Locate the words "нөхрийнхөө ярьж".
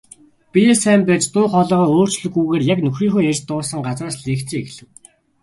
2.83-3.41